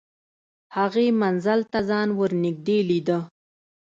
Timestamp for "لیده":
2.89-3.19